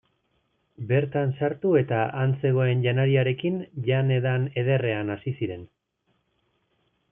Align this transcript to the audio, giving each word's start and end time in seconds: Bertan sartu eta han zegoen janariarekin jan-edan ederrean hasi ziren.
Bertan 0.91 1.33
sartu 1.39 1.73
eta 1.81 1.99
han 2.21 2.33
zegoen 2.45 2.81
janariarekin 2.87 3.61
jan-edan 3.91 4.49
ederrean 4.65 5.15
hasi 5.17 5.37
ziren. 5.43 5.71